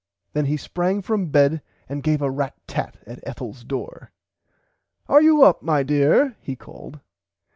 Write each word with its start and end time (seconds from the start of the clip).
Then 0.33 0.45
he 0.45 0.57
sprang 0.57 1.03
from 1.03 1.27
bed 1.29 1.61
and 1.87 2.01
gave 2.01 2.23
a 2.23 2.31
rat 2.31 2.55
tat 2.65 2.97
at 3.05 3.19
Ethels 3.21 3.63
door. 3.63 4.11
Are 5.07 5.21
you 5.21 5.43
up 5.43 5.61
my 5.61 5.83
dear 5.83 6.37
he 6.41 6.55
called. 6.55 7.01